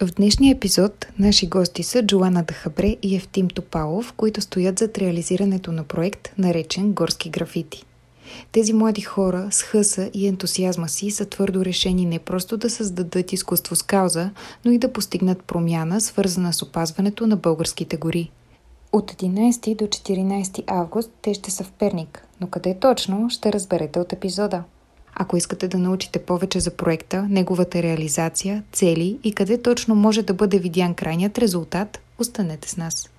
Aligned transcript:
В 0.00 0.06
днешния 0.06 0.54
епизод 0.54 1.06
наши 1.18 1.46
гости 1.46 1.82
са 1.82 2.02
Джоана 2.02 2.42
Дахабре 2.42 2.96
и 3.02 3.16
Евтим 3.16 3.48
Топалов, 3.48 4.12
които 4.12 4.40
стоят 4.40 4.78
зад 4.78 4.98
реализирането 4.98 5.72
на 5.72 5.84
проект, 5.84 6.28
наречен 6.38 6.92
Горски 6.92 7.30
графити. 7.30 7.84
Тези 8.52 8.72
млади 8.72 9.00
хора 9.00 9.48
с 9.50 9.62
хъса 9.62 10.10
и 10.14 10.26
ентусиазма 10.26 10.88
си 10.88 11.10
са 11.10 11.26
твърдо 11.26 11.64
решени 11.64 12.06
не 12.06 12.18
просто 12.18 12.56
да 12.56 12.70
създадат 12.70 13.32
изкуство 13.32 13.76
с 13.76 13.82
кауза, 13.82 14.30
но 14.64 14.72
и 14.72 14.78
да 14.78 14.92
постигнат 14.92 15.42
промяна, 15.42 16.00
свързана 16.00 16.52
с 16.52 16.62
опазването 16.62 17.26
на 17.26 17.36
българските 17.36 17.96
гори. 17.96 18.30
От 18.92 19.12
11 19.12 19.76
до 19.76 19.84
14 19.84 20.64
август 20.66 21.10
те 21.22 21.34
ще 21.34 21.50
са 21.50 21.64
в 21.64 21.72
Перник, 21.72 22.26
но 22.40 22.46
къде 22.46 22.78
точно 22.80 23.30
ще 23.30 23.52
разберете 23.52 24.00
от 24.00 24.12
епизода. 24.12 24.62
Ако 25.18 25.36
искате 25.36 25.68
да 25.68 25.78
научите 25.78 26.18
повече 26.18 26.60
за 26.60 26.76
проекта, 26.76 27.26
неговата 27.30 27.82
реализация, 27.82 28.62
цели 28.72 29.20
и 29.24 29.34
къде 29.34 29.62
точно 29.62 29.94
може 29.94 30.22
да 30.22 30.34
бъде 30.34 30.58
видян 30.58 30.94
крайният 30.94 31.38
резултат, 31.38 32.00
останете 32.18 32.68
с 32.68 32.76
нас. 32.76 33.10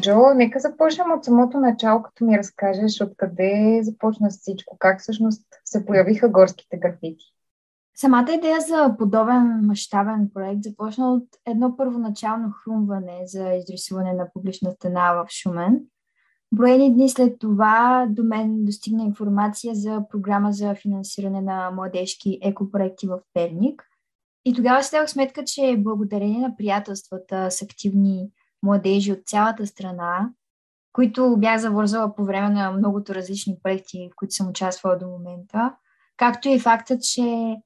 Джо, 0.00 0.34
нека 0.34 0.60
започнем 0.60 1.12
от 1.12 1.24
самото 1.24 1.60
начало, 1.60 2.02
като 2.02 2.24
ми 2.24 2.38
разкажеш 2.38 3.00
откъде 3.00 3.80
започна 3.82 4.28
всичко, 4.30 4.76
как 4.78 5.00
всъщност 5.00 5.42
се 5.64 5.86
появиха 5.86 6.28
горските 6.28 6.76
графити. 6.76 7.24
Самата 7.94 8.32
идея 8.34 8.60
за 8.60 8.94
подобен 8.98 9.60
мащабен 9.66 10.30
проект 10.34 10.62
започна 10.62 11.12
от 11.12 11.28
едно 11.46 11.76
първоначално 11.76 12.50
хрумване 12.50 13.20
за 13.24 13.48
изрисуване 13.48 14.12
на 14.12 14.28
публична 14.34 14.70
стена 14.70 15.12
в 15.12 15.26
Шумен. 15.30 15.80
Броени 16.54 16.94
дни 16.94 17.08
след 17.08 17.38
това 17.38 18.06
до 18.10 18.24
мен 18.24 18.64
достигна 18.64 19.04
информация 19.04 19.74
за 19.74 20.02
програма 20.10 20.52
за 20.52 20.74
финансиране 20.74 21.40
на 21.40 21.70
младежки 21.70 22.38
екопроекти 22.42 23.06
в 23.06 23.20
Перник. 23.34 23.84
И 24.44 24.54
тогава 24.54 24.82
си 24.82 24.90
дадох 24.92 25.08
сметка, 25.08 25.44
че 25.44 25.76
благодарение 25.78 26.40
на 26.40 26.56
приятелствата 26.56 27.50
с 27.50 27.62
активни 27.62 28.30
младежи 28.62 29.12
от 29.12 29.26
цялата 29.26 29.66
страна, 29.66 30.30
които 30.92 31.36
бях 31.38 31.60
завързала 31.60 32.14
по 32.14 32.24
време 32.24 32.48
на 32.48 32.70
многото 32.72 33.14
различни 33.14 33.58
проекти, 33.62 34.08
в 34.12 34.16
които 34.16 34.34
съм 34.34 34.48
участвала 34.48 34.98
до 34.98 35.06
момента, 35.06 35.74
както 36.16 36.48
и 36.48 36.58
фактът, 36.58 37.02
че 37.02 37.56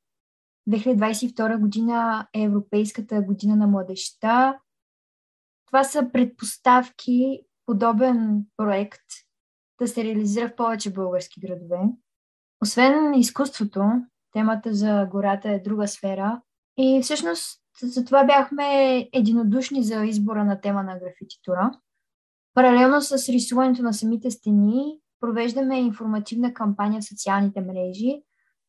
2022 0.69 1.59
година 1.59 2.27
е 2.34 2.42
Европейската 2.42 3.22
година 3.22 3.56
на 3.56 3.67
младеща. 3.67 4.59
Това 5.67 5.84
са 5.84 6.11
предпоставки 6.12 7.41
подобен 7.67 8.45
проект 8.56 9.03
да 9.81 9.89
се 9.89 10.05
реализира 10.05 10.48
в 10.48 10.56
повече 10.56 10.92
български 10.92 11.41
градове. 11.41 11.78
Освен 12.62 13.14
изкуството, 13.14 13.83
темата 14.33 14.75
за 14.75 15.09
гората 15.11 15.50
е 15.50 15.59
друга 15.59 15.89
сфера 15.89 16.42
и 16.78 17.00
всъщност 17.03 17.61
за 17.83 18.05
това 18.05 18.25
бяхме 18.25 18.98
единодушни 19.12 19.83
за 19.83 20.05
избора 20.05 20.44
на 20.44 20.61
тема 20.61 20.83
на 20.83 20.98
графититура. 20.98 21.72
Паралелно 22.55 23.03
с 23.03 23.28
рисуването 23.28 23.83
на 23.83 23.92
самите 23.92 24.31
стени, 24.31 25.00
провеждаме 25.20 25.81
информативна 25.81 26.55
кампания 26.55 27.00
в 27.00 27.05
социалните 27.05 27.61
мрежи, 27.61 28.22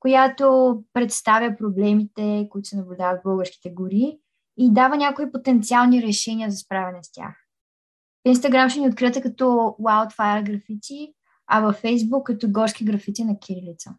която 0.07 0.83
представя 0.93 1.55
проблемите, 1.57 2.47
които 2.49 2.67
се 2.67 2.77
наблюдават 2.77 3.19
в 3.19 3.23
българските 3.23 3.69
гори 3.69 4.19
и 4.57 4.73
дава 4.73 4.97
някои 4.97 5.31
потенциални 5.31 6.01
решения 6.01 6.51
за 6.51 6.57
справяне 6.57 7.03
с 7.03 7.11
тях. 7.11 7.35
В 8.25 8.29
Инстаграм 8.29 8.69
ще 8.69 8.79
ни 8.79 8.87
откриете 8.87 9.21
като 9.21 9.45
Wildfire 9.81 10.43
графити, 10.43 11.13
а 11.47 11.61
във 11.61 11.75
Фейсбук 11.75 12.25
като 12.25 12.51
горски 12.51 12.85
графити 12.85 13.23
на 13.23 13.39
кирилица. 13.39 13.95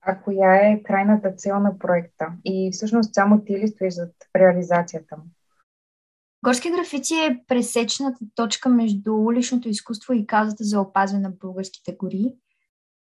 А 0.00 0.20
коя 0.20 0.54
е 0.54 0.82
крайната 0.82 1.32
цел 1.32 1.60
на 1.60 1.78
проекта? 1.78 2.32
И 2.44 2.70
всъщност 2.72 3.14
само 3.14 3.44
ти 3.44 3.58
ли 3.58 3.68
стоиш 3.68 3.94
зад 3.94 4.12
реализацията 4.36 5.16
му? 5.16 5.24
Горски 6.44 6.70
графити 6.70 7.14
е 7.14 7.44
пресечната 7.48 8.18
точка 8.34 8.68
между 8.68 9.14
уличното 9.14 9.68
изкуство 9.68 10.12
и 10.12 10.26
казата 10.26 10.64
за 10.64 10.80
опазване 10.80 11.22
на 11.22 11.30
българските 11.30 11.96
гори– 11.96 12.32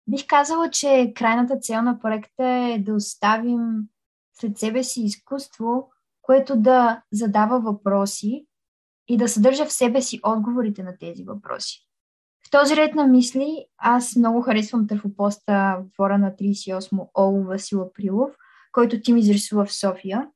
Бих 0.08 0.28
казала, 0.28 0.70
че 0.70 1.12
крайната 1.16 1.58
цел 1.58 1.82
на 1.82 2.00
проекта 2.00 2.44
е 2.46 2.80
да 2.80 2.94
оставим 2.94 3.60
след 4.40 4.58
себе 4.58 4.84
си 4.84 5.02
изкуство, 5.02 5.90
което 6.22 6.56
да 6.56 7.02
задава 7.12 7.60
въпроси 7.60 8.46
и 9.08 9.18
да 9.18 9.30
съдържа 9.30 9.66
в 9.66 9.74
себе 9.74 10.02
си 10.02 10.20
отговорите 10.24 10.84
на 10.84 10.98
тези 10.98 11.24
въпроси. 11.24 11.88
В 12.48 12.52
този 12.52 12.76
ред 12.76 12.96
на 12.96 13.08
мисли 13.08 13.66
аз 13.78 14.16
много 14.16 14.42
харесвам 14.42 14.88
търфопоста 14.88 15.78
в 15.98 16.18
на 16.18 16.32
38 16.32 17.08
Оло 17.18 17.44
Васил 17.44 17.82
Априлов, 17.82 18.32
който 18.72 19.02
ти 19.02 19.14
ми 19.14 19.20
изрисува 19.20 19.66
в 19.66 19.74
София. 19.74 20.30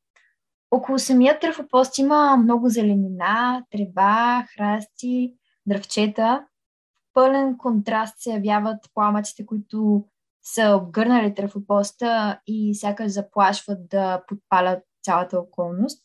Около 0.71 0.99
самия 0.99 1.39
търфопост 1.39 1.97
има 1.97 2.37
много 2.37 2.69
зеленина, 2.69 3.63
трева, 3.71 4.45
храсти, 4.55 5.35
дръвчета 5.65 6.45
пълен 7.15 7.57
контраст 7.57 8.15
се 8.19 8.31
явяват 8.31 8.77
пламъците, 8.93 9.45
които 9.45 10.05
са 10.43 10.79
обгърнали 10.81 11.35
трафопоста 11.35 12.39
и 12.47 12.75
сякаш 12.75 13.11
заплашват 13.11 13.89
да 13.89 14.23
подпалят 14.27 14.83
цялата 15.03 15.39
околност. 15.39 16.03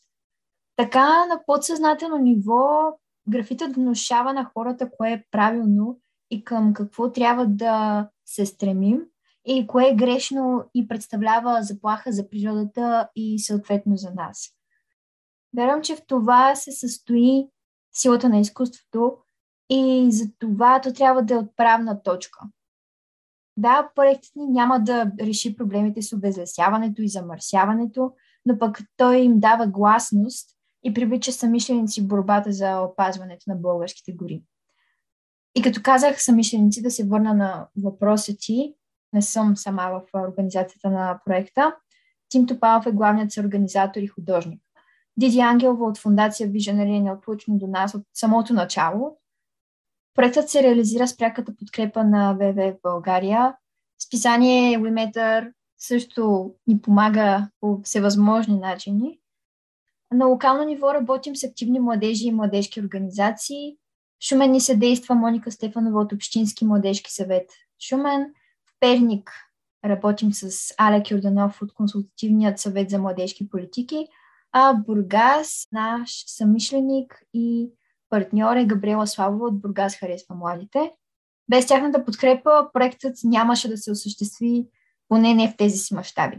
Така 0.75 1.25
на 1.25 1.41
подсъзнателно 1.45 2.17
ниво 2.17 2.93
графитът 3.29 3.75
внушава 3.75 4.33
на 4.33 4.51
хората 4.53 4.89
кое 4.91 5.11
е 5.11 5.23
правилно 5.31 5.99
и 6.31 6.43
към 6.43 6.73
какво 6.73 7.11
трябва 7.11 7.45
да 7.45 8.07
се 8.25 8.45
стремим 8.45 9.01
и 9.45 9.67
кое 9.67 9.87
е 9.87 9.95
грешно 9.95 10.63
и 10.73 10.87
представлява 10.87 11.63
заплаха 11.63 12.11
за 12.11 12.29
природата 12.29 13.09
и 13.15 13.39
съответно 13.39 13.97
за 13.97 14.11
нас. 14.11 14.49
Вярвам, 15.57 15.81
че 15.81 15.95
в 15.95 16.05
това 16.07 16.55
се 16.55 16.71
състои 16.71 17.47
силата 17.93 18.29
на 18.29 18.39
изкуството 18.39 19.17
и 19.73 20.11
за 20.11 20.25
това 20.39 20.81
то 20.81 20.93
трябва 20.93 21.23
да 21.23 21.33
е 21.33 21.37
отправна 21.37 22.03
точка. 22.03 22.39
Да, 23.57 23.89
проектът 23.95 24.31
ни 24.35 24.45
няма 24.47 24.79
да 24.79 25.11
реши 25.21 25.55
проблемите 25.55 26.01
с 26.01 26.13
обезлесяването 26.13 27.01
и 27.01 27.09
замърсяването, 27.09 28.11
но 28.45 28.57
пък 28.59 28.79
той 28.97 29.17
им 29.17 29.39
дава 29.39 29.67
гласност 29.67 30.49
и 30.83 30.93
привлича 30.93 31.31
самишленици 31.31 32.01
в 32.01 32.07
борбата 32.07 32.51
за 32.51 32.79
опазването 32.79 33.43
на 33.47 33.55
българските 33.55 34.11
гори. 34.11 34.43
И 35.55 35.61
като 35.61 35.81
казах 35.83 36.23
самишленици, 36.23 36.81
да 36.81 36.91
се 36.91 37.07
върна 37.07 37.33
на 37.33 37.67
въпроса 37.83 38.33
ти, 38.39 38.75
не 39.13 39.21
съм 39.21 39.57
сама 39.57 39.89
в 39.91 40.27
организацията 40.27 40.89
на 40.89 41.19
проекта. 41.25 41.75
Тим 42.29 42.47
Топалов 42.47 42.85
е 42.85 42.91
главният 42.91 43.31
съорганизатор 43.31 44.01
и 44.01 44.07
художник. 44.07 44.61
Диди 45.17 45.39
Ангелова 45.39 45.85
от 45.85 45.97
фундация 45.97 46.49
Visionary 46.49 46.97
е 46.97 47.01
неотлучно 47.01 47.57
до 47.57 47.67
нас 47.67 47.95
от 47.95 48.03
самото 48.13 48.53
начало 48.53 49.20
Проектът 50.15 50.49
се 50.49 50.63
реализира 50.63 51.07
с 51.07 51.17
пряката 51.17 51.55
подкрепа 51.55 52.03
на 52.03 52.33
ВВ 52.33 52.73
в 52.73 52.81
България. 52.83 53.55
Списание 54.05 54.79
Wimeter 54.79 55.51
също 55.77 56.53
ни 56.67 56.81
помага 56.81 57.49
по 57.59 57.79
всевъзможни 57.83 58.59
начини. 58.59 59.19
На 60.13 60.25
локално 60.25 60.63
ниво 60.63 60.93
работим 60.93 61.35
с 61.35 61.43
активни 61.43 61.79
младежи 61.79 62.27
и 62.27 62.31
младежки 62.31 62.81
организации. 62.81 63.75
В 64.19 64.25
Шумен 64.25 64.51
ни 64.51 64.61
съдейства 64.61 65.15
Моника 65.15 65.51
Стефанова 65.51 66.01
от 66.01 66.13
Общински 66.13 66.65
младежки 66.65 67.11
съвет 67.11 67.49
Шумен. 67.89 68.33
В 68.65 68.73
Перник 68.79 69.31
работим 69.85 70.33
с 70.33 70.73
Алек 70.77 71.11
Юрданов 71.11 71.61
от 71.61 71.73
Консултативният 71.73 72.59
съвет 72.59 72.89
за 72.89 72.99
младежки 72.99 73.49
политики, 73.49 74.07
а 74.51 74.73
Бургас, 74.73 75.67
наш 75.71 76.23
самишленик 76.27 77.23
и 77.33 77.69
партньор 78.11 78.55
е 78.55 78.65
Габриела 78.65 79.07
Славова 79.07 79.47
от 79.47 79.61
Бургас 79.61 79.95
Харесва 79.95 80.35
младите. 80.35 80.91
Без 81.49 81.67
тяхната 81.67 82.05
подкрепа 82.05 82.69
проектът 82.73 83.15
нямаше 83.23 83.69
да 83.69 83.77
се 83.77 83.91
осъществи, 83.91 84.67
поне 85.07 85.33
не 85.33 85.51
в 85.51 85.57
тези 85.57 85.77
си 85.77 85.93
мащаби. 85.93 86.37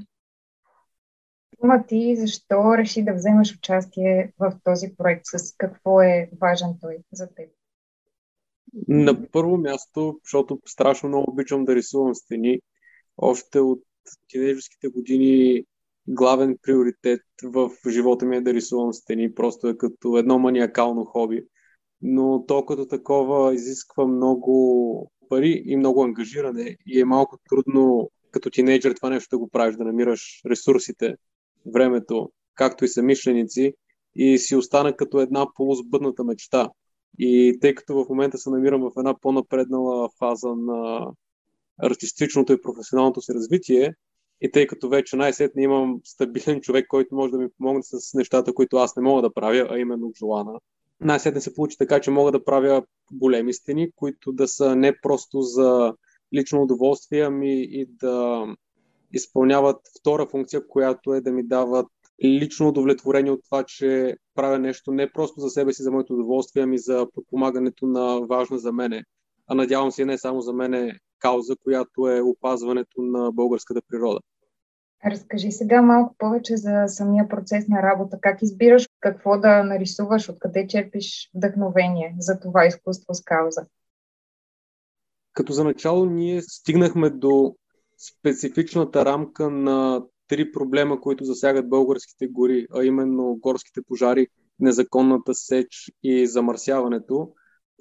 Ма 1.63 1.87
ти 1.87 2.17
защо 2.17 2.79
реши 2.79 3.05
да 3.05 3.15
вземеш 3.15 3.55
участие 3.55 4.33
в 4.39 4.53
този 4.65 4.95
проект? 4.99 5.23
С 5.25 5.55
какво 5.57 6.03
е 6.03 6.31
важен 6.41 6.69
той 6.81 6.99
за 7.13 7.29
теб? 7.35 7.51
На 8.89 9.31
първо 9.31 9.57
място, 9.57 10.21
защото 10.25 10.61
страшно 10.67 11.09
много 11.09 11.31
обичам 11.31 11.65
да 11.65 11.75
рисувам 11.75 12.15
стени. 12.15 12.61
Още 13.17 13.61
от 13.61 13.83
тинейджерските 14.29 14.89
години 14.89 15.65
главен 16.09 16.59
приоритет 16.63 17.23
в 17.45 17.71
живота 17.89 18.27
ми 18.27 18.37
е 18.37 18.41
да 18.41 18.55
рисувам 18.55 18.93
стени. 18.93 19.35
Просто 19.35 19.69
е 19.69 19.77
като 19.77 20.19
едно 20.19 20.39
маниакално 20.39 21.05
хоби 21.05 21.47
но 22.03 22.45
то 22.47 22.67
като 22.67 22.87
такова 22.87 23.55
изисква 23.55 24.07
много 24.07 25.11
пари 25.29 25.63
и 25.67 25.77
много 25.77 26.05
ангажиране 26.05 26.77
и 26.87 27.01
е 27.01 27.05
малко 27.05 27.39
трудно 27.49 28.11
като 28.31 28.51
тинейджър 28.51 28.93
това 28.93 29.11
нещо 29.11 29.29
да 29.31 29.39
го 29.39 29.49
правиш, 29.49 29.77
да 29.77 29.85
намираш 29.85 30.41
ресурсите, 30.51 31.17
времето, 31.67 32.33
както 32.55 32.85
и 32.85 32.89
самишленици 32.89 33.75
и 34.15 34.39
си 34.39 34.57
остана 34.57 34.97
като 34.97 35.21
една 35.21 35.47
полусбъдната 35.55 36.25
мечта. 36.25 36.71
И 37.19 37.59
тъй 37.61 37.75
като 37.75 38.05
в 38.05 38.09
момента 38.09 38.39
се 38.39 38.51
намирам 38.51 38.81
в 38.81 38.93
една 38.99 39.19
по-напреднала 39.21 40.09
фаза 40.19 40.49
на 40.49 41.11
артистичното 41.83 42.53
и 42.53 42.63
професионалното 42.63 43.21
си 43.21 43.35
развитие. 43.35 43.95
И 44.41 44.51
тъй 44.51 44.67
като 44.67 44.89
вече 44.89 45.17
най-сетне 45.17 45.63
имам 45.63 46.01
стабилен 46.05 46.61
човек, 46.61 46.87
който 46.89 47.15
може 47.15 47.33
да 47.33 47.39
ми 47.39 47.49
помогне 47.59 47.83
с 47.83 48.15
нещата, 48.15 48.55
които 48.55 48.77
аз 48.77 48.97
не 48.97 49.03
мога 49.03 49.23
да 49.23 49.33
правя, 49.33 49.67
а 49.71 49.79
именно 49.79 50.13
Джоана, 50.13 50.61
най-сетне 51.05 51.41
се 51.41 51.55
получи 51.55 51.79
така, 51.79 52.01
че 52.01 52.11
мога 52.11 52.33
да 52.33 52.45
правя 52.45 52.83
големи 53.13 53.55
стени, 53.55 53.91
които 53.97 54.33
да 54.33 54.49
са 54.49 54.77
не 54.77 55.01
просто 55.01 55.41
за 55.41 55.95
лично 56.35 56.63
удоволствие, 56.63 57.21
ами 57.21 57.63
и 57.63 57.87
да 57.87 58.47
изпълняват 59.13 59.77
втора 60.01 60.27
функция, 60.27 60.69
която 60.69 61.15
е 61.15 61.21
да 61.21 61.33
ми 61.33 61.47
дават 61.47 61.87
лично 62.25 62.69
удовлетворение 62.69 63.33
от 63.33 63.41
това, 63.45 63.65
че 63.65 64.17
правя 64.35 64.59
нещо 64.59 64.93
не 64.93 65.13
просто 65.13 65.41
за 65.41 65.51
себе 65.51 65.73
си, 65.73 65.83
за 65.83 65.91
моето 65.91 66.13
удоволствие, 66.13 66.63
ами 66.63 66.79
за 66.79 67.07
подпомагането 67.15 67.87
на 67.87 68.21
важна 68.21 68.59
за 68.59 68.73
мене, 68.73 69.05
а 69.47 69.55
надявам 69.55 69.91
се 69.91 70.05
не 70.05 70.19
само 70.19 70.41
за 70.41 70.53
мене 70.53 70.99
кауза, 71.19 71.57
която 71.65 72.09
е 72.09 72.21
опазването 72.21 73.03
на 73.03 73.33
българската 73.33 73.81
природа. 73.89 74.21
Разкажи 75.07 75.53
сега 75.53 75.83
малко 75.83 76.15
повече 76.19 76.57
за 76.57 76.85
самия 76.87 77.29
процес 77.29 77.69
на 77.69 77.83
работа. 77.83 78.19
Как 78.21 78.43
избираш 78.43 78.89
какво 79.01 79.39
да 79.39 79.63
нарисуваш, 79.63 80.29
откъде 80.29 80.67
черпиш 80.67 81.31
вдъхновение 81.35 82.17
за 82.19 82.41
това 82.41 82.67
изкуство 82.67 83.15
с 83.15 83.23
кауза? 83.25 83.67
Като 85.33 85.53
за 85.53 85.65
начало 85.65 86.05
ние 86.05 86.43
стигнахме 86.43 87.11
до 87.11 87.57
специфичната 87.99 89.05
рамка 89.05 89.51
на 89.51 90.03
три 90.29 90.53
проблема, 90.53 91.01
които 91.01 91.25
засягат 91.25 91.69
българските 91.69 92.27
гори, 92.27 92.67
а 92.75 92.85
именно 92.85 93.37
горските 93.41 93.81
пожари, 93.89 94.27
незаконната 94.61 95.35
сеч 95.35 95.93
и 96.03 96.27
замърсяването. 96.27 97.33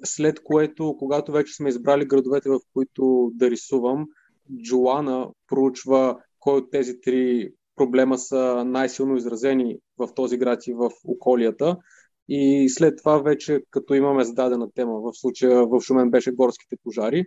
След 0.04 0.42
което, 0.42 0.96
когато 0.98 1.32
вече 1.32 1.54
сме 1.54 1.68
избрали 1.68 2.04
градовете, 2.04 2.50
в 2.50 2.60
които 2.72 3.30
да 3.34 3.50
рисувам, 3.50 4.06
Джоана 4.62 5.30
проучва 5.48 6.18
кой 6.42 6.58
от 6.58 6.70
тези 6.70 7.00
три 7.00 7.50
проблема 7.76 8.18
са 8.18 8.64
най-силно 8.64 9.16
изразени 9.16 9.78
в 9.98 10.14
този 10.14 10.36
град 10.36 10.66
и 10.66 10.72
в 10.72 10.90
околията. 11.04 11.76
И 12.28 12.68
след 12.68 12.98
това 12.98 13.18
вече, 13.18 13.60
като 13.70 13.94
имаме 13.94 14.24
зададена 14.24 14.72
тема, 14.74 15.00
в 15.00 15.12
случая 15.14 15.66
в 15.66 15.80
Шумен 15.80 16.10
беше 16.10 16.32
горските 16.32 16.76
пожари, 16.84 17.24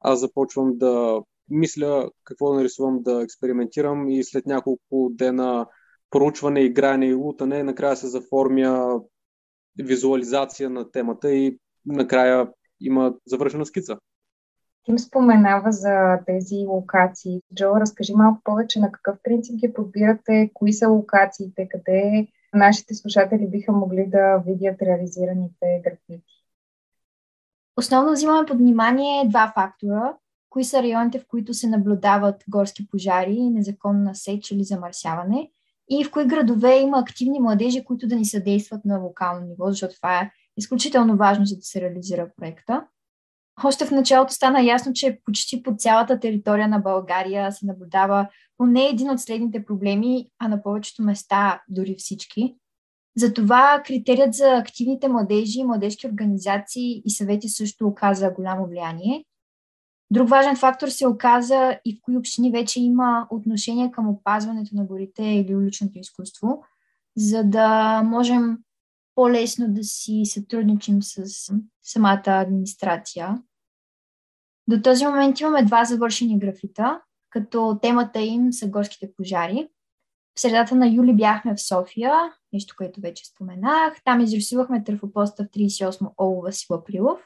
аз 0.00 0.20
започвам 0.20 0.78
да 0.78 1.20
мисля 1.50 2.10
какво 2.24 2.50
да 2.50 2.56
нарисувам, 2.56 3.02
да 3.02 3.22
експериментирам 3.22 4.10
и 4.10 4.24
след 4.24 4.46
няколко 4.46 5.10
дена 5.12 5.66
проучване, 6.10 6.60
игране 6.60 7.06
и 7.06 7.14
лутане, 7.14 7.62
накрая 7.62 7.96
се 7.96 8.06
заформя 8.06 9.00
визуализация 9.78 10.70
на 10.70 10.90
темата 10.90 11.32
и 11.34 11.58
накрая 11.86 12.48
има 12.80 13.14
завършена 13.26 13.66
скица. 13.66 13.98
Тим 14.86 14.98
споменава 14.98 15.72
за 15.72 16.18
тези 16.26 16.66
локации. 16.66 17.40
Джо, 17.54 17.80
разкажи 17.80 18.14
малко 18.14 18.40
повече 18.44 18.80
на 18.80 18.92
какъв 18.92 19.18
принцип 19.22 19.56
ги 19.56 19.72
подбирате, 19.72 20.50
кои 20.54 20.72
са 20.72 20.88
локациите, 20.88 21.68
къде 21.68 22.26
нашите 22.54 22.94
слушатели 22.94 23.46
биха 23.46 23.72
могли 23.72 24.06
да 24.06 24.42
видят 24.46 24.82
реализираните 24.82 25.82
графити. 25.84 26.44
Основно 27.76 28.12
взимаме 28.12 28.46
под 28.46 28.56
внимание 28.56 29.28
два 29.28 29.52
фактора. 29.54 30.14
Кои 30.50 30.64
са 30.64 30.82
районите, 30.82 31.18
в 31.18 31.26
които 31.28 31.54
се 31.54 31.68
наблюдават 31.68 32.44
горски 32.48 32.88
пожари, 32.88 33.50
незаконна 33.50 34.14
сеч 34.14 34.50
или 34.50 34.64
замърсяване 34.64 35.50
и 35.88 36.04
в 36.04 36.10
кои 36.10 36.26
градове 36.26 36.78
има 36.78 36.98
активни 36.98 37.40
младежи, 37.40 37.84
които 37.84 38.06
да 38.06 38.16
ни 38.16 38.24
съдействат 38.24 38.84
на 38.84 38.98
локално 38.98 39.46
ниво, 39.46 39.68
защото 39.68 39.96
това 39.96 40.20
е 40.20 40.30
изключително 40.56 41.16
важно, 41.16 41.46
за 41.46 41.56
да 41.56 41.62
се 41.62 41.80
реализира 41.80 42.30
проекта. 42.36 42.86
Още 43.64 43.86
в 43.86 43.90
началото 43.90 44.32
стана 44.32 44.62
ясно, 44.62 44.92
че 44.92 45.18
почти 45.24 45.62
по 45.62 45.74
цялата 45.78 46.20
територия 46.20 46.68
на 46.68 46.78
България 46.78 47.52
се 47.52 47.66
наблюдава 47.66 48.28
поне 48.58 48.84
един 48.84 49.10
от 49.10 49.20
следните 49.20 49.64
проблеми, 49.64 50.28
а 50.38 50.48
на 50.48 50.62
повечето 50.62 51.02
места 51.02 51.62
дори 51.68 51.94
всички. 51.98 52.56
Затова 53.16 53.82
критерият 53.86 54.34
за 54.34 54.56
активните 54.56 55.08
младежи, 55.08 55.64
младежки 55.64 56.06
организации 56.06 57.02
и 57.04 57.10
съвети 57.10 57.48
също 57.48 57.86
оказа 57.86 58.30
голямо 58.30 58.66
влияние. 58.66 59.24
Друг 60.10 60.28
важен 60.28 60.56
фактор 60.56 60.88
се 60.88 61.06
оказа 61.06 61.78
и 61.84 61.96
в 61.96 61.98
кои 62.02 62.16
общини 62.16 62.50
вече 62.50 62.80
има 62.80 63.26
отношение 63.30 63.90
към 63.90 64.08
опазването 64.08 64.76
на 64.76 64.84
горите 64.84 65.22
или 65.22 65.56
уличното 65.56 65.98
изкуство, 65.98 66.62
за 67.16 67.44
да 67.44 68.02
можем 68.02 68.58
по-лесно 69.14 69.68
да 69.68 69.84
си 69.84 70.22
сътрудничим 70.24 71.02
с 71.02 71.24
самата 71.82 72.22
администрация. 72.26 73.42
До 74.68 74.82
този 74.82 75.06
момент 75.06 75.40
имаме 75.40 75.64
два 75.64 75.84
завършени 75.84 76.38
графита, 76.38 77.00
като 77.30 77.78
темата 77.82 78.20
им 78.20 78.52
са 78.52 78.68
горските 78.68 79.12
пожари. 79.16 79.68
В 80.36 80.40
средата 80.40 80.74
на 80.74 80.88
юли 80.88 81.12
бяхме 81.12 81.54
в 81.54 81.62
София, 81.62 82.12
нещо, 82.52 82.74
което 82.78 83.00
вече 83.00 83.26
споменах. 83.26 83.94
Там 84.04 84.20
изрисувахме 84.20 84.84
търфопоста 84.84 85.44
в 85.44 85.46
38 85.46 86.08
Олова 86.20 86.42
Васил 86.42 86.76
Априлов. 86.76 87.20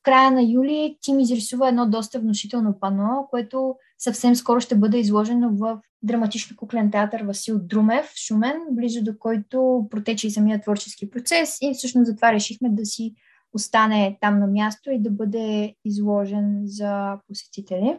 В 0.00 0.02
края 0.02 0.30
на 0.30 0.42
юли 0.42 0.98
Тим 1.00 1.20
изрисува 1.20 1.68
едно 1.68 1.90
доста 1.90 2.20
внушително 2.20 2.80
пано, 2.80 3.26
което 3.30 3.74
съвсем 3.98 4.36
скоро 4.36 4.60
ще 4.60 4.76
бъде 4.76 4.98
изложено 4.98 5.50
в 5.52 5.80
драматично 6.02 6.56
куклен 6.56 6.90
театър 6.90 7.22
Васил 7.22 7.58
Друмев 7.58 8.12
Шумен, 8.26 8.56
близо 8.70 9.04
до 9.04 9.18
който 9.18 9.86
протече 9.90 10.26
и 10.26 10.30
самия 10.30 10.60
творчески 10.60 11.10
процес 11.10 11.58
и 11.60 11.74
всъщност 11.74 12.06
затова 12.06 12.32
решихме 12.32 12.68
да 12.70 12.86
си 12.86 13.14
остане 13.52 14.18
там 14.20 14.40
на 14.40 14.46
място 14.46 14.90
и 14.90 15.02
да 15.02 15.10
бъде 15.10 15.74
изложен 15.84 16.62
за 16.64 17.18
посетители. 17.28 17.98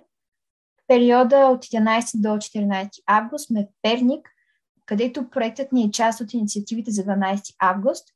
В 0.77 0.87
периода 0.87 1.37
от 1.37 1.65
11 1.65 2.21
до 2.21 2.29
14 2.29 2.89
август 3.07 3.47
сме 3.47 3.63
в 3.63 3.73
Перник, 3.81 4.29
където 4.85 5.29
проектът 5.29 5.71
ни 5.71 5.83
е 5.83 5.91
част 5.91 6.21
от 6.21 6.33
инициативите 6.33 6.91
за 6.91 7.03
12 7.03 7.55
август, 7.59 8.07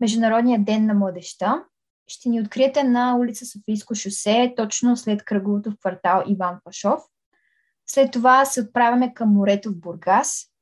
Международния 0.00 0.64
ден 0.64 0.86
на 0.86 0.94
младеща. 0.94 1.64
Ще 2.06 2.28
ни 2.28 2.40
откриете 2.40 2.84
на 2.84 3.16
улица 3.16 3.46
Софийско 3.46 3.94
шосе, 3.94 4.52
точно 4.56 4.96
след 4.96 5.24
кръговото 5.24 5.70
в 5.70 5.76
квартал 5.80 6.24
Иван 6.26 6.58
Пашов. 6.64 7.02
След 7.86 8.12
това 8.12 8.44
се 8.44 8.60
отправяме 8.60 9.14
към 9.14 9.32
морето 9.32 9.70
в 9.70 9.80
Бургас. 9.80 10.53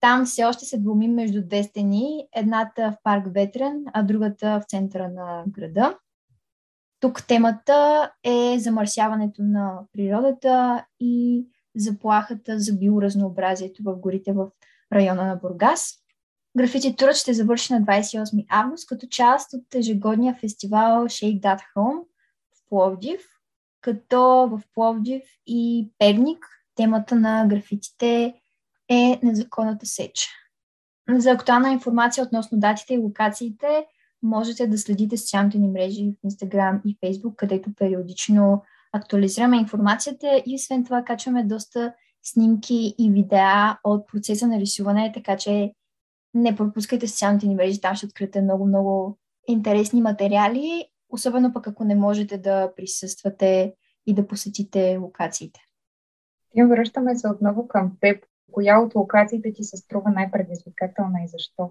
Там 0.00 0.24
все 0.24 0.44
още 0.44 0.64
се 0.64 0.78
двумим 0.78 1.14
между 1.14 1.42
две 1.46 1.62
стени, 1.62 2.28
едната 2.36 2.90
в 2.90 3.02
парк 3.02 3.26
Ветрен, 3.34 3.84
а 3.92 4.02
другата 4.02 4.60
в 4.60 4.70
центъра 4.70 5.08
на 5.08 5.44
града. 5.48 5.98
Тук 7.00 7.26
темата 7.26 8.10
е 8.24 8.58
замърсяването 8.58 9.42
на 9.42 9.80
природата 9.92 10.84
и 11.00 11.46
заплахата 11.76 12.58
за 12.58 12.72
биоразнообразието 12.72 13.82
в 13.82 13.96
горите 13.96 14.32
в 14.32 14.50
района 14.92 15.26
на 15.26 15.36
Бургас. 15.36 15.94
Графити 16.56 16.96
турът 16.96 17.16
ще 17.16 17.34
завърши 17.34 17.72
на 17.72 17.82
28 17.82 18.46
август 18.48 18.88
като 18.88 19.06
част 19.06 19.54
от 19.54 19.74
ежегодния 19.74 20.34
фестивал 20.34 21.04
Shake 21.04 21.40
That 21.40 21.60
Home 21.76 22.02
в 22.54 22.68
Пловдив, 22.68 23.20
като 23.80 24.20
в 24.20 24.62
Пловдив 24.74 25.22
и 25.46 25.90
Перник 25.98 26.46
темата 26.74 27.14
на 27.14 27.46
графитите 27.46 28.39
е 28.90 29.20
незаконната 29.22 29.86
сеч. 29.86 30.28
За 31.08 31.30
актуална 31.30 31.72
информация 31.72 32.24
относно 32.24 32.58
датите 32.58 32.94
и 32.94 32.98
локациите 32.98 33.86
можете 34.22 34.66
да 34.66 34.78
следите 34.78 35.16
социалните 35.16 35.58
ни 35.58 35.68
мрежи 35.68 36.04
в 36.04 36.28
Instagram 36.28 36.80
и 36.84 36.98
Facebook, 36.98 37.36
където 37.36 37.74
периодично 37.74 38.62
актуализираме 38.92 39.56
информацията 39.56 40.42
и 40.46 40.54
освен 40.54 40.84
това 40.84 41.04
качваме 41.04 41.44
доста 41.44 41.94
снимки 42.22 42.94
и 42.98 43.10
видеа 43.10 43.78
от 43.84 44.08
процеса 44.08 44.46
на 44.46 44.60
рисуване, 44.60 45.12
така 45.14 45.36
че 45.36 45.72
не 46.34 46.56
пропускайте 46.56 47.08
социалните 47.08 47.46
ни 47.46 47.54
мрежи, 47.54 47.80
там 47.80 47.96
ще 47.96 48.06
откриете 48.06 48.42
много-много 48.42 49.18
интересни 49.48 50.02
материали, 50.02 50.84
особено 51.08 51.52
пък 51.52 51.66
ако 51.66 51.84
не 51.84 51.94
можете 51.94 52.38
да 52.38 52.74
присъствате 52.76 53.74
и 54.06 54.14
да 54.14 54.26
посетите 54.26 54.96
локациите. 54.96 55.60
И 56.54 56.64
връщаме 56.64 57.16
се 57.16 57.28
отново 57.28 57.68
към 57.68 57.96
теб. 58.00 58.24
Коя 58.52 58.80
от 58.80 58.94
локациите 58.94 59.52
ти 59.52 59.64
се 59.64 59.76
струва 59.76 60.10
най-предизвикателна 60.10 61.18
и 61.24 61.28
защо? 61.28 61.70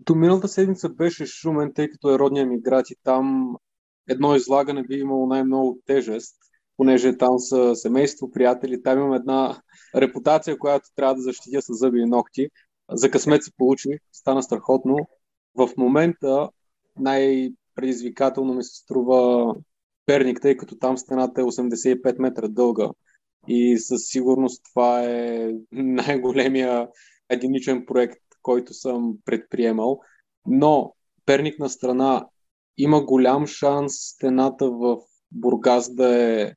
До 0.00 0.14
миналата 0.14 0.48
седмица 0.48 0.88
беше 0.88 1.26
Шумен, 1.26 1.72
тъй 1.74 1.90
като 1.90 2.14
е 2.14 2.18
родния 2.18 2.46
ми 2.46 2.60
град 2.60 2.90
и 2.90 2.96
там 3.02 3.56
едно 4.08 4.34
излагане 4.34 4.82
би 4.82 4.94
имало 4.94 5.26
най-много 5.26 5.78
тежест, 5.86 6.36
понеже 6.76 7.16
там 7.16 7.38
са 7.38 7.76
семейство, 7.76 8.30
приятели, 8.30 8.82
там 8.82 8.98
имам 8.98 9.12
една 9.12 9.62
репутация, 9.96 10.58
която 10.58 10.88
трябва 10.96 11.14
да 11.14 11.22
защитя 11.22 11.62
с 11.62 11.74
зъби 11.74 12.00
и 12.00 12.06
ногти. 12.06 12.48
За 12.90 13.10
късмет 13.10 13.44
се 13.44 13.50
получи, 13.56 13.98
стана 14.12 14.42
страхотно. 14.42 14.96
В 15.54 15.68
момента 15.76 16.48
най-предизвикателно 16.98 18.54
ми 18.54 18.64
се 18.64 18.76
струва 18.76 19.54
Перник, 20.06 20.40
тъй 20.40 20.56
като 20.56 20.78
там 20.78 20.98
стената 20.98 21.40
е 21.40 21.44
85 21.44 22.18
метра 22.18 22.48
дълга 22.48 22.90
и 23.48 23.78
със 23.78 24.02
сигурност 24.06 24.62
това 24.64 25.04
е 25.04 25.50
най-големия 25.72 26.88
единичен 27.28 27.86
проект, 27.86 28.18
който 28.42 28.74
съм 28.74 29.16
предприемал. 29.24 30.00
Но 30.46 30.92
Перник 31.26 31.58
на 31.58 31.68
страна 31.68 32.26
има 32.78 33.04
голям 33.04 33.46
шанс 33.46 33.92
стената 33.94 34.70
в 34.70 34.96
Бургас 35.32 35.94
да 35.94 36.16
е 36.16 36.52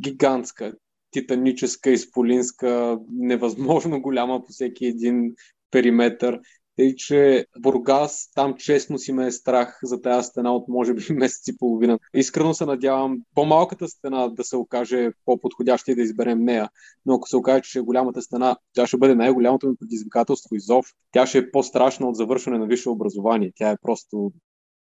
гигантска, 0.00 0.72
титаническа, 1.10 1.90
изполинска, 1.90 2.98
невъзможно 3.10 4.00
голяма 4.00 4.44
по 4.44 4.52
всеки 4.52 4.86
един 4.86 5.34
периметър. 5.70 6.40
Тъй, 6.76 6.94
че 6.96 7.46
Бургас, 7.58 8.30
там 8.34 8.54
честно 8.54 8.98
си 8.98 9.12
ме 9.12 9.26
е 9.26 9.30
страх 9.30 9.78
за 9.82 10.00
тази 10.00 10.26
стена 10.26 10.52
от 10.52 10.68
може 10.68 10.94
би 10.94 11.06
месец 11.12 11.48
и 11.48 11.58
половина. 11.58 11.98
Искрено 12.14 12.54
се 12.54 12.66
надявам 12.66 13.18
по-малката 13.34 13.88
стена 13.88 14.28
да 14.28 14.44
се 14.44 14.56
окаже 14.56 15.10
по-подходяща 15.24 15.92
и 15.92 15.94
да 15.94 16.02
изберем 16.02 16.44
нея. 16.44 16.70
Но 17.06 17.14
ако 17.14 17.28
се 17.28 17.36
окаже, 17.36 17.62
че 17.62 17.78
е 17.78 17.82
голямата 17.82 18.22
стена, 18.22 18.56
тя 18.72 18.86
ще 18.86 18.96
бъде 18.96 19.14
най-голямото 19.14 19.68
ми 19.68 19.76
предизвикателство 19.76 20.56
изобщо. 20.56 20.94
Тя 21.12 21.26
ще 21.26 21.38
е 21.38 21.50
по-страшна 21.50 22.08
от 22.08 22.16
завършване 22.16 22.58
на 22.58 22.66
висше 22.66 22.88
образование. 22.88 23.52
Тя 23.56 23.70
е 23.70 23.76
просто 23.82 24.32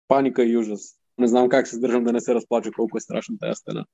паника 0.08 0.44
и 0.44 0.56
ужас. 0.56 0.80
Не 1.18 1.28
знам 1.28 1.48
как 1.48 1.66
се 1.66 1.76
сдържам 1.76 2.04
да 2.04 2.12
не 2.12 2.20
се 2.20 2.34
разплача 2.34 2.70
колко 2.72 2.96
е 2.96 3.00
страшна 3.00 3.38
тази 3.40 3.54
стена. 3.56 3.84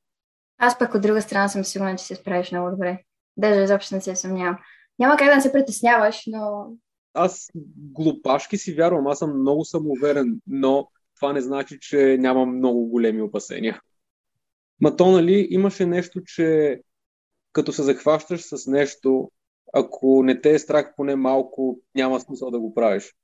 Аз 0.58 0.78
пък 0.78 0.94
от 0.94 1.02
друга 1.02 1.22
страна 1.22 1.48
съм 1.48 1.64
сигурна, 1.64 1.96
че 1.96 2.04
се 2.04 2.14
справиш 2.14 2.52
много 2.52 2.70
добре. 2.70 2.98
Даже 3.36 3.60
изобщо 3.60 3.94
не 3.94 4.00
се 4.00 4.16
съмнявам. 4.16 4.58
Няма 4.98 5.16
как 5.16 5.28
да 5.28 5.34
не 5.34 5.40
се 5.40 5.52
притесняваш, 5.52 6.22
но 6.26 6.66
аз 7.14 7.50
глупашки 7.76 8.56
си 8.56 8.74
вярвам, 8.74 9.06
аз 9.06 9.18
съм 9.18 9.40
много 9.40 9.64
самоуверен, 9.64 10.40
но 10.46 10.88
това 11.16 11.32
не 11.32 11.40
значи, 11.40 11.78
че 11.80 12.16
нямам 12.20 12.56
много 12.56 12.86
големи 12.86 13.22
опасения. 13.22 13.80
Ма 14.80 14.96
то, 14.96 15.10
нали, 15.10 15.46
имаше 15.50 15.86
нещо, 15.86 16.20
че 16.24 16.80
като 17.52 17.72
се 17.72 17.82
захващаш 17.82 18.42
с 18.42 18.66
нещо, 18.66 19.30
ако 19.72 20.22
не 20.22 20.40
те 20.40 20.54
е 20.54 20.58
страх 20.58 20.92
поне 20.96 21.16
малко, 21.16 21.78
няма 21.94 22.20
смисъл 22.20 22.50
да 22.50 22.60
го 22.60 22.74
правиш. 22.74 23.14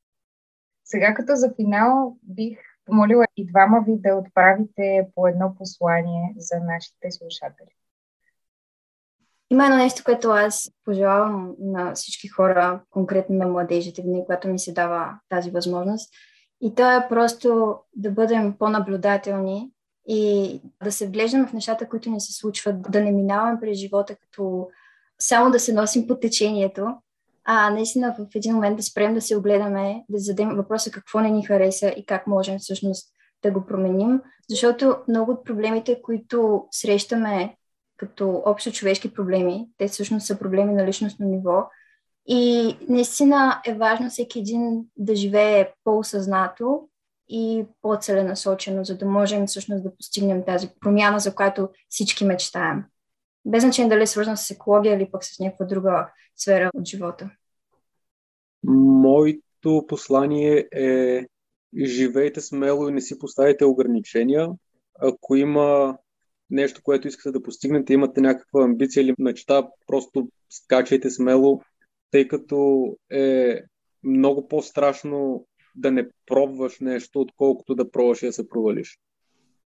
Сега 0.85 1.15
като 1.15 1.33
за 1.35 1.53
финал 1.57 2.17
бих 2.23 2.59
помолила 2.85 3.27
и 3.37 3.47
двама 3.47 3.85
ви 3.87 3.93
да 3.97 4.15
отправите 4.15 5.09
по 5.15 5.27
едно 5.27 5.55
послание 5.59 6.35
за 6.37 6.61
нашите 6.61 7.11
слушатели. 7.11 7.80
Има 9.53 9.65
едно 9.65 9.77
нещо, 9.77 10.03
което 10.05 10.29
аз 10.31 10.71
пожелавам 10.85 11.55
на 11.59 11.95
всички 11.95 12.29
хора, 12.29 12.81
конкретно 12.91 13.37
на 13.37 13.47
младежите, 13.47 14.03
винаги 14.03 14.25
когато 14.27 14.49
ми 14.49 14.59
се 14.59 14.73
дава 14.73 15.19
тази 15.29 15.51
възможност. 15.51 16.15
И 16.61 16.75
то 16.75 16.91
е 16.91 17.09
просто 17.09 17.77
да 17.97 18.11
бъдем 18.11 18.55
по-наблюдателни 18.59 19.71
и 20.09 20.63
да 20.85 20.93
се 20.93 21.07
вглеждаме 21.07 21.47
в 21.47 21.53
нещата, 21.53 21.89
които 21.89 22.11
ни 22.11 22.21
се 22.21 22.33
случват, 22.33 22.83
да 22.83 23.01
не 23.01 23.13
минаваме 23.13 23.61
през 23.61 23.79
живота 23.79 24.17
като 24.17 24.69
само 25.19 25.51
да 25.51 25.61
се 25.61 25.73
носим 25.73 26.07
по 26.07 26.17
течението, 26.17 26.87
а 27.45 27.71
наистина 27.71 28.15
в 28.19 28.27
един 28.35 28.55
момент 28.55 28.77
да 28.77 28.83
спрем 28.83 29.15
да 29.15 29.21
се 29.21 29.37
огледаме, 29.37 30.05
да 30.09 30.19
зададем 30.19 30.57
въпроса 30.57 30.91
какво 30.91 31.21
не 31.21 31.31
ни 31.31 31.45
хареса 31.45 31.89
и 31.97 32.07
как 32.07 32.27
можем 32.27 32.59
всъщност 32.59 33.09
да 33.43 33.51
го 33.51 33.67
променим, 33.67 34.21
защото 34.49 34.97
много 35.09 35.33
от 35.33 35.45
проблемите, 35.45 36.03
които 36.03 36.67
срещаме 36.71 37.57
като 38.01 38.43
общо 38.47 38.73
човешки 38.73 39.15
проблеми. 39.15 39.69
Те 39.79 39.89
всъщност 39.89 40.27
са 40.27 40.39
проблеми 40.39 40.73
на 40.73 40.87
личностно 40.87 41.27
ниво. 41.27 41.69
И 42.27 42.77
наистина 42.89 43.63
е 43.67 43.75
важно 43.75 44.11
всеки 44.11 44.39
един 44.39 44.85
да 44.97 45.17
живее 45.17 45.73
по-осъзнато 45.85 46.89
и 47.29 47.65
по-целенасочено, 47.83 48.85
за 48.85 48.99
да 48.99 49.07
можем 49.07 49.47
всъщност 49.47 49.85
да 49.85 49.97
постигнем 49.97 50.45
тази 50.45 50.69
промяна, 50.81 51.21
за 51.21 51.35
която 51.35 51.69
всички 51.89 52.25
мечтаем. 52.25 52.85
Без 53.45 53.63
значение 53.63 53.89
дали 53.89 54.03
е 54.03 54.07
свързано 54.07 54.37
с 54.37 54.51
екология 54.51 54.97
или 54.97 55.11
пък 55.11 55.25
с 55.25 55.39
някаква 55.39 55.67
друга 55.67 56.09
сфера 56.37 56.71
от 56.75 56.87
живота. 56.87 57.31
Моето 58.65 59.85
послание 59.89 60.69
е 60.75 61.27
живейте 61.85 62.41
смело 62.41 62.89
и 62.89 62.93
не 62.93 63.01
си 63.01 63.19
поставите 63.19 63.65
ограничения. 63.65 64.49
Ако 65.01 65.37
има 65.37 65.99
нещо, 66.51 66.81
което 66.85 67.09
искате 67.09 67.39
да 67.39 67.43
постигнете, 67.43 67.93
имате 67.93 68.21
някаква 68.21 68.65
амбиция 68.65 69.03
или 69.03 69.15
мечта, 69.19 69.69
просто 69.87 70.29
скачайте 70.51 71.11
смело, 71.11 71.61
тъй 72.11 72.29
като 72.29 72.87
е 73.13 73.61
много 74.05 74.49
по-страшно 74.49 75.47
да 75.75 75.91
не 75.91 76.09
пробваш 76.27 76.81
нещо, 76.81 77.21
отколкото 77.21 77.75
да 77.75 77.91
пробваш 77.91 78.23
и 78.23 78.27
да 78.27 78.33
се 78.33 78.49
провалиш. 78.49 78.99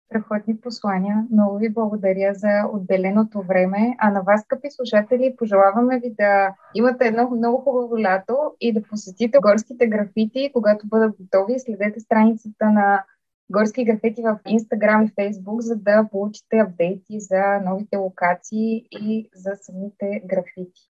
Страхотни 0.07 0.61
послания. 0.61 1.27
Много 1.33 1.59
ви 1.59 1.73
благодаря 1.73 2.35
за 2.35 2.49
отделеното 2.73 3.43
време. 3.43 3.97
А 3.99 4.11
на 4.11 4.23
вас, 4.23 4.41
скъпи 4.41 4.69
слушатели, 4.71 5.35
пожелаваме 5.39 6.01
ви 6.01 6.15
да 6.19 6.55
имате 6.75 7.07
едно 7.07 7.31
много 7.31 7.59
хубаво 7.59 7.99
лято 7.99 8.37
и 8.61 8.73
да 8.73 8.83
посетите 8.83 9.39
горските 9.39 9.87
графити, 9.87 10.51
когато 10.53 10.89
бъдат 10.89 11.17
готови. 11.21 11.59
Следете 11.59 12.01
страницата 12.01 12.71
на 12.71 13.05
горски 13.51 13.85
графити 13.85 14.23
в 14.23 14.41
Instagram 14.47 15.05
и 15.05 15.15
Facebook, 15.15 15.59
за 15.59 15.77
да 15.77 16.09
получите 16.13 16.59
апдейти 16.59 17.21
за 17.21 17.61
новите 17.65 17.97
локации 17.97 18.87
и 18.91 19.29
за 19.35 19.51
самите 19.61 20.23
графити. 20.27 20.90